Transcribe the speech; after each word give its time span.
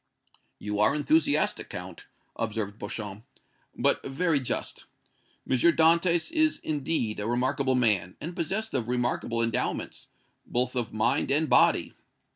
"You 0.57 0.79
are 0.79 0.95
enthusiastic, 0.95 1.69
Count," 1.69 2.07
observed 2.35 2.79
Beauchamp, 2.79 3.23
"but 3.75 4.03
very 4.03 4.39
just. 4.39 4.85
M. 5.47 5.55
Dantès 5.55 6.31
is, 6.31 6.57
indeed, 6.63 7.19
a 7.19 7.27
remarkable 7.27 7.75
man, 7.75 8.17
and 8.19 8.35
possessed 8.35 8.73
of 8.73 8.87
remarkable 8.87 9.43
endowments, 9.43 10.07
both 10.43 10.75
of 10.75 10.91
mind 10.91 11.29
and 11.29 11.47
body. 11.47 11.93